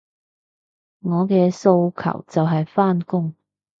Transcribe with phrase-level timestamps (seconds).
[1.01, 3.35] 我嘅訴求就係返工